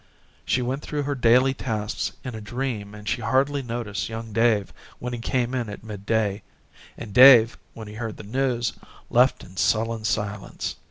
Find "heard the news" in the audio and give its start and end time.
7.93-8.73